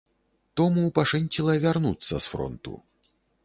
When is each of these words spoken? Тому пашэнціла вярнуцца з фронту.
Тому 0.61 0.85
пашэнціла 0.95 1.53
вярнуцца 1.67 2.09
з 2.17 2.25
фронту. 2.35 2.73